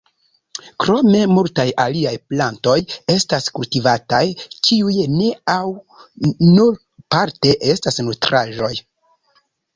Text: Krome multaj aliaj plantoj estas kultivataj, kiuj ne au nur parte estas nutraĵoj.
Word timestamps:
Krome 0.83 1.19
multaj 1.33 1.65
aliaj 1.83 2.13
plantoj 2.31 2.77
estas 3.17 3.51
kultivataj, 3.59 4.23
kiuj 4.69 4.97
ne 5.19 5.29
au 5.57 5.71
nur 6.57 6.83
parte 7.17 7.55
estas 7.77 8.03
nutraĵoj. 8.11 8.75